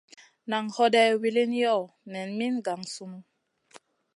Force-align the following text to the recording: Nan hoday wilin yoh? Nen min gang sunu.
Nan 0.49 0.65
hoday 0.75 1.11
wilin 1.21 1.53
yoh? 1.63 1.83
Nen 2.11 2.29
min 2.37 2.55
gang 2.65 2.83
sunu. 2.93 3.19